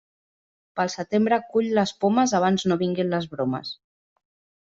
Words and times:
Pel 0.79 0.87
setembre 0.93 1.37
cull 1.51 1.67
les 1.79 1.93
pomes 2.05 2.33
abans 2.39 2.67
no 2.71 2.77
vinguin 2.85 3.13
les 3.17 3.27
bromes. 3.35 3.73